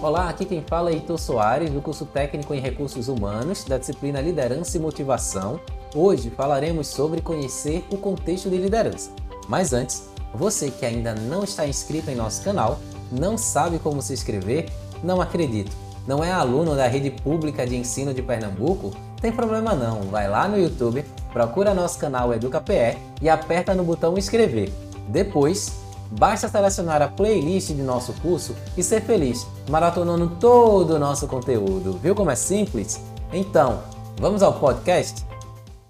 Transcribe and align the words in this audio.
Olá, 0.00 0.28
aqui 0.28 0.44
quem 0.44 0.62
fala 0.62 0.90
é 0.90 0.92
Heitor 0.92 1.18
Soares, 1.18 1.70
do 1.70 1.82
curso 1.82 2.06
técnico 2.06 2.54
em 2.54 2.60
recursos 2.60 3.08
humanos, 3.08 3.64
da 3.64 3.78
disciplina 3.78 4.20
Liderança 4.20 4.76
e 4.76 4.80
Motivação. 4.80 5.58
Hoje 5.92 6.30
falaremos 6.30 6.86
sobre 6.86 7.20
conhecer 7.20 7.84
o 7.90 7.96
contexto 7.96 8.48
de 8.48 8.58
liderança. 8.58 9.10
Mas 9.48 9.72
antes, 9.72 10.08
você 10.32 10.70
que 10.70 10.86
ainda 10.86 11.16
não 11.16 11.42
está 11.42 11.66
inscrito 11.66 12.12
em 12.12 12.14
nosso 12.14 12.44
canal, 12.44 12.78
não 13.10 13.36
sabe 13.36 13.80
como 13.80 14.00
se 14.00 14.12
inscrever? 14.12 14.70
Não 15.02 15.20
acredito. 15.20 15.76
Não 16.06 16.22
é 16.22 16.30
aluno 16.30 16.76
da 16.76 16.86
rede 16.86 17.10
pública 17.10 17.66
de 17.66 17.74
ensino 17.74 18.14
de 18.14 18.22
Pernambuco? 18.22 18.92
Tem 19.20 19.32
problema 19.32 19.74
não, 19.74 20.02
vai 20.02 20.28
lá 20.28 20.46
no 20.46 20.56
YouTube, 20.56 21.04
procura 21.32 21.74
nosso 21.74 21.98
canal 21.98 22.32
EducaPE 22.32 22.96
e 23.20 23.28
aperta 23.28 23.74
no 23.74 23.82
botão 23.82 24.16
inscrever. 24.16 24.72
Depois, 25.08 25.72
Basta 26.10 26.48
selecionar 26.48 27.02
a 27.02 27.08
playlist 27.08 27.68
de 27.68 27.82
nosso 27.82 28.14
curso 28.14 28.56
e 28.76 28.82
ser 28.82 29.02
feliz, 29.02 29.46
maratonando 29.68 30.36
todo 30.40 30.94
o 30.94 30.98
nosso 30.98 31.28
conteúdo. 31.28 31.98
Viu 31.98 32.14
como 32.14 32.30
é 32.30 32.34
simples? 32.34 32.98
Então, 33.30 33.82
vamos 34.18 34.42
ao 34.42 34.58
podcast? 34.58 35.26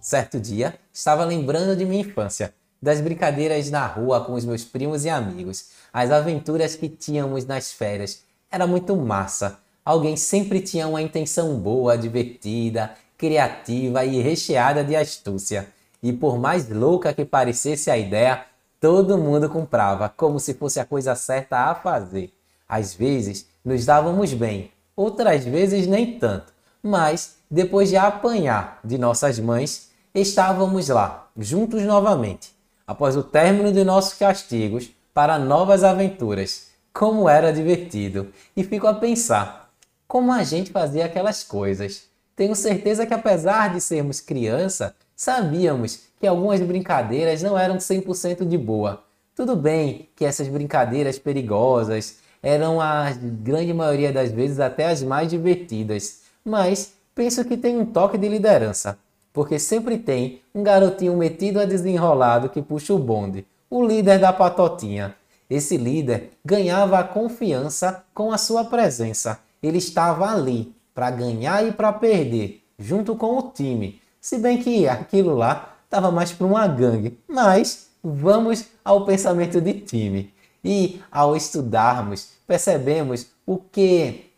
Certo 0.01 0.41
dia, 0.41 0.75
estava 0.93 1.25
lembrando 1.25 1.77
de 1.77 1.85
minha 1.85 2.01
infância, 2.01 2.53
das 2.83 3.01
brincadeiras 3.01 3.71
na 3.71 3.87
rua 3.87 4.25
com 4.25 4.33
os 4.35 4.45
meus 4.45 4.65
primos 4.65 5.05
e 5.05 5.09
amigos, 5.09 5.67
as 5.93 6.11
aventuras 6.11 6.75
que 6.75 6.89
tínhamos 6.89 7.45
nas 7.45 7.71
férias. 7.71 8.23
Era 8.51 8.67
muito 8.67 8.97
massa. 8.97 9.59
Alguém 9.85 10.17
sempre 10.17 10.61
tinha 10.61 10.89
uma 10.89 11.01
intenção 11.01 11.57
boa, 11.57 11.97
divertida, 11.97 12.91
criativa 13.17 14.05
e 14.05 14.21
recheada 14.21 14.83
de 14.83 14.97
astúcia. 14.97 15.69
E 16.03 16.13
por 16.13 16.39
mais 16.39 16.69
louca 16.69 17.13
que 17.13 17.25
parecesse 17.25 17.91
a 17.91 17.97
ideia, 17.97 18.45
Todo 18.81 19.19
mundo 19.19 19.49
comprava, 19.49 20.09
como 20.09 20.39
se 20.39 20.55
fosse 20.55 20.79
a 20.79 20.85
coisa 20.85 21.15
certa 21.15 21.71
a 21.71 21.75
fazer. 21.75 22.33
Às 22.69 22.95
vezes 22.95 23.47
nos 23.65 23.85
dávamos 23.85 24.33
bem, 24.33 24.71
outras 24.95 25.45
vezes 25.45 25.87
nem 25.87 26.19
tanto, 26.19 26.53
mas 26.83 27.37
depois 27.51 27.89
de 27.89 27.97
apanhar 27.97 28.79
de 28.85 28.97
nossas 28.97 29.39
mães, 29.39 29.91
estávamos 30.15 30.89
lá, 30.89 31.29
juntos 31.37 31.83
novamente, 31.83 32.55
após 32.87 33.17
o 33.17 33.23
término 33.23 33.73
de 33.73 33.83
nossos 33.85 34.15
castigos, 34.15 34.91
para 35.13 35.39
novas 35.39 35.83
aventuras. 35.83 36.69
Como 36.93 37.29
era 37.29 37.53
divertido! 37.53 38.33
E 38.57 38.63
fico 38.63 38.87
a 38.87 38.95
pensar, 38.95 39.71
como 40.07 40.33
a 40.33 40.45
gente 40.45 40.71
fazia 40.71 41.07
aquelas 41.07 41.43
coisas. 41.43 42.05
Tenho 42.37 42.55
certeza 42.55 43.05
que 43.05 43.15
apesar 43.15 43.73
de 43.73 43.81
sermos 43.81 44.21
criança, 44.21 44.95
sabíamos 45.19 46.05
que 46.21 46.29
algumas 46.29 46.61
brincadeiras 46.61 47.43
não 47.43 47.59
eram 47.59 47.79
100% 47.79 48.47
de 48.47 48.57
boa. 48.57 49.03
Tudo 49.35 49.57
bem 49.57 50.09
que 50.15 50.25
essas 50.25 50.47
brincadeiras 50.47 51.19
perigosas 51.19 52.19
eram 52.41 52.81
a 52.81 53.11
grande 53.11 53.75
maioria 53.75 54.13
das 54.13 54.31
vezes 54.31 54.61
até 54.61 54.87
as 54.87 55.03
mais 55.03 55.29
divertidas, 55.29 56.21
mas 56.45 56.93
penso 57.17 57.45
que 57.45 57.57
tem 57.57 57.77
um 57.77 57.85
toque 57.85 58.17
de 58.17 58.29
liderança, 58.29 58.97
porque 59.33 59.59
sempre 59.59 59.99
tem 59.99 60.41
um 60.55 60.63
garotinho 60.63 61.17
metido 61.17 61.59
a 61.59 61.65
desenrolado 61.65 62.49
que 62.49 62.63
puxa 62.63 62.95
o 62.95 62.99
bonde, 62.99 63.45
o 63.69 63.85
líder 63.85 64.21
da 64.21 64.33
patotinha. 64.33 65.17
Esse 65.51 65.77
líder 65.77 66.31
ganhava 66.45 66.97
a 66.97 67.05
confiança 67.05 68.05
com 68.15 68.31
a 68.31 68.39
sua 68.39 68.65
presença. 68.65 69.41
Ele 69.61 69.79
estava 69.79 70.31
ali 70.33 70.73
para 70.95 71.11
ganhar 71.11 71.67
e 71.67 71.73
para 71.73 71.93
perder, 71.93 72.63
junto 72.79 73.17
com 73.17 73.37
o 73.37 73.51
time, 73.51 74.01
se 74.29 74.37
bem 74.37 74.63
que 74.63 74.87
aquilo 74.87 75.35
lá 75.35 75.75
estava 75.85 76.11
mais 76.11 76.33
para 76.33 76.47
uma 76.47 76.67
gangue. 76.67 77.19
Mas 77.27 77.89
vamos 78.05 78.67
ao 78.85 79.07
pensamento 79.07 79.59
de 79.59 79.73
time. 79.81 80.35
E 80.63 81.01
ao 81.11 81.35
estudarmos, 81.35 82.33
percebemos 82.47 83.29
o 83.47 83.57
que 83.57 84.31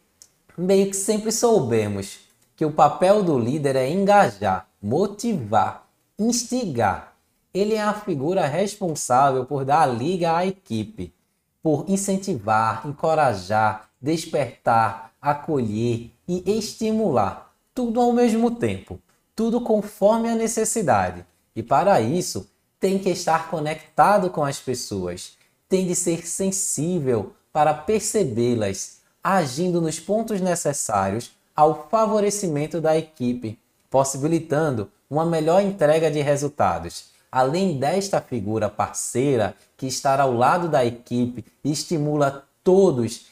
meio 0.57 0.87
que 0.87 0.97
sempre 0.97 1.33
soubemos, 1.33 2.21
que 2.55 2.65
o 2.65 2.71
papel 2.71 3.25
do 3.25 3.37
líder 3.37 3.75
é 3.75 3.91
engajar, 3.91 4.69
motivar, 4.81 5.89
instigar. 6.17 7.15
Ele 7.53 7.75
é 7.75 7.83
a 7.83 7.93
figura 7.93 8.47
responsável 8.47 9.45
por 9.45 9.65
dar 9.65 9.87
liga 9.87 10.37
à 10.37 10.47
equipe, 10.47 11.13
por 11.61 11.85
incentivar, 11.89 12.87
encorajar, 12.87 13.89
despertar, 14.01 15.11
acolher 15.21 16.13
e 16.29 16.45
estimular, 16.47 17.53
tudo 17.75 18.01
ao 18.01 18.13
mesmo 18.13 18.53
tempo 18.53 19.01
tudo 19.41 19.59
conforme 19.63 20.29
a 20.29 20.35
necessidade. 20.35 21.25
E 21.57 21.63
para 21.63 21.99
isso, 21.99 22.47
tem 22.79 22.99
que 22.99 23.09
estar 23.09 23.49
conectado 23.49 24.29
com 24.29 24.45
as 24.45 24.61
pessoas, 24.61 25.33
tem 25.67 25.87
de 25.87 25.95
ser 25.95 26.27
sensível 26.27 27.33
para 27.51 27.73
percebê-las, 27.73 28.99
agindo 29.25 29.81
nos 29.81 29.99
pontos 29.99 30.43
necessários 30.43 31.33
ao 31.57 31.89
favorecimento 31.89 32.83
da 32.83 32.99
equipe, 32.99 33.59
possibilitando 33.89 34.91
uma 35.09 35.25
melhor 35.25 35.63
entrega 35.63 36.11
de 36.11 36.21
resultados. 36.21 37.07
Além 37.33 37.79
desta 37.79 38.21
figura 38.21 38.69
parceira 38.69 39.57
que 39.75 39.87
está 39.87 40.21
ao 40.21 40.35
lado 40.35 40.69
da 40.69 40.85
equipe 40.85 41.47
e 41.65 41.73
estimula 41.73 42.47
todos 42.63 43.29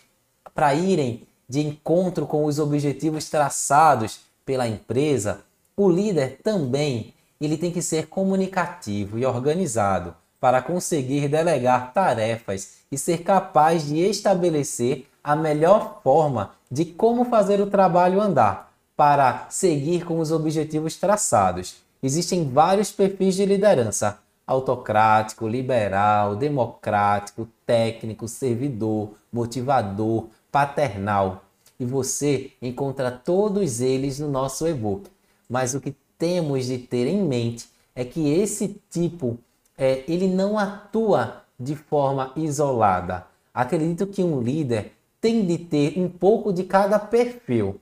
para 0.54 0.74
irem 0.74 1.28
de 1.46 1.60
encontro 1.60 2.26
com 2.26 2.46
os 2.46 2.58
objetivos 2.58 3.28
traçados 3.28 4.20
pela 4.46 4.66
empresa, 4.66 5.44
o 5.78 5.88
líder 5.88 6.40
também 6.42 7.14
ele 7.40 7.56
tem 7.56 7.70
que 7.70 7.80
ser 7.80 8.08
comunicativo 8.08 9.16
e 9.16 9.24
organizado 9.24 10.12
para 10.40 10.60
conseguir 10.60 11.28
delegar 11.28 11.92
tarefas 11.92 12.78
e 12.90 12.98
ser 12.98 13.18
capaz 13.18 13.86
de 13.86 13.98
estabelecer 13.98 15.06
a 15.22 15.36
melhor 15.36 16.00
forma 16.02 16.50
de 16.68 16.84
como 16.84 17.24
fazer 17.24 17.60
o 17.60 17.68
trabalho 17.68 18.20
andar 18.20 18.72
para 18.96 19.46
seguir 19.50 20.04
com 20.04 20.18
os 20.18 20.32
objetivos 20.32 20.96
traçados. 20.96 21.76
Existem 22.02 22.50
vários 22.50 22.90
perfis 22.90 23.36
de 23.36 23.46
liderança: 23.46 24.18
autocrático, 24.44 25.46
liberal, 25.46 26.34
democrático, 26.34 27.48
técnico, 27.64 28.26
servidor, 28.26 29.10
motivador, 29.32 30.26
paternal. 30.50 31.44
E 31.78 31.84
você 31.84 32.50
encontra 32.60 33.12
todos 33.12 33.80
eles 33.80 34.18
no 34.18 34.28
nosso 34.28 34.66
e-book 34.66 35.08
mas 35.48 35.74
o 35.74 35.80
que 35.80 35.94
temos 36.18 36.66
de 36.66 36.78
ter 36.78 37.06
em 37.06 37.22
mente 37.22 37.68
é 37.94 38.04
que 38.04 38.28
esse 38.28 38.80
tipo 38.90 39.38
é, 39.76 40.04
ele 40.06 40.26
não 40.26 40.58
atua 40.58 41.44
de 41.58 41.74
forma 41.74 42.32
isolada. 42.36 43.26
Acredito 43.54 44.06
que 44.06 44.22
um 44.22 44.40
líder 44.40 44.92
tem 45.20 45.44
de 45.46 45.58
ter 45.58 45.98
um 45.98 46.08
pouco 46.08 46.52
de 46.52 46.64
cada 46.64 46.98
perfil 46.98 47.80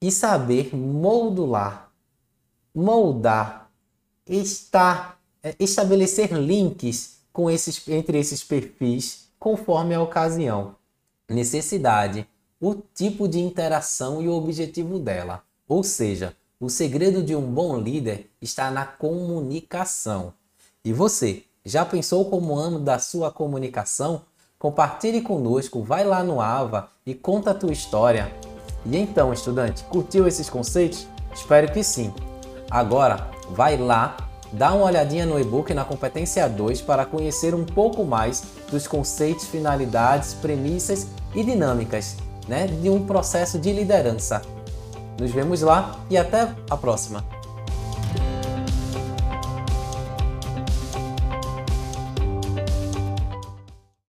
e 0.00 0.12
saber 0.12 0.74
modular, 0.76 1.90
moldar, 2.74 3.70
estar, 4.26 5.20
é, 5.42 5.54
estabelecer 5.58 6.32
links 6.32 7.18
com 7.32 7.50
esses, 7.50 7.86
entre 7.88 8.18
esses 8.18 8.44
perfis 8.44 9.28
conforme 9.38 9.94
a 9.94 10.02
ocasião, 10.02 10.76
necessidade, 11.28 12.26
o 12.60 12.74
tipo 12.74 13.28
de 13.28 13.38
interação 13.38 14.20
e 14.20 14.28
o 14.28 14.32
objetivo 14.32 14.98
dela. 14.98 15.44
Ou 15.68 15.82
seja, 15.82 16.34
o 16.58 16.70
segredo 16.70 17.22
de 17.22 17.36
um 17.36 17.42
bom 17.42 17.78
líder 17.78 18.30
está 18.40 18.70
na 18.70 18.86
comunicação. 18.86 20.32
E 20.82 20.94
você, 20.94 21.42
já 21.64 21.84
pensou 21.84 22.24
como 22.30 22.58
amo 22.58 22.78
da 22.78 22.98
sua 22.98 23.30
comunicação? 23.30 24.22
Compartilhe 24.58 25.20
conosco, 25.20 25.82
vai 25.82 26.04
lá 26.04 26.24
no 26.24 26.40
AVA 26.40 26.88
e 27.04 27.14
conta 27.14 27.50
a 27.50 27.54
tua 27.54 27.70
história. 27.70 28.32
E 28.86 28.96
então, 28.96 29.30
estudante, 29.30 29.84
curtiu 29.84 30.26
esses 30.26 30.48
conceitos? 30.48 31.06
Espero 31.34 31.70
que 31.70 31.84
sim. 31.84 32.14
Agora, 32.70 33.30
vai 33.50 33.76
lá, 33.76 34.16
dá 34.50 34.72
uma 34.72 34.86
olhadinha 34.86 35.26
no 35.26 35.38
e-book 35.38 35.74
na 35.74 35.84
competência 35.84 36.48
2 36.48 36.80
para 36.80 37.04
conhecer 37.04 37.54
um 37.54 37.66
pouco 37.66 38.04
mais 38.04 38.42
dos 38.70 38.86
conceitos, 38.86 39.44
finalidades, 39.44 40.32
premissas 40.32 41.06
e 41.34 41.44
dinâmicas 41.44 42.16
né, 42.48 42.66
de 42.66 42.88
um 42.88 43.04
processo 43.04 43.58
de 43.58 43.72
liderança. 43.72 44.40
Nos 45.18 45.30
vemos 45.32 45.62
lá 45.62 45.98
e 46.08 46.16
até 46.16 46.54
a 46.70 46.76
próxima! 46.76 47.37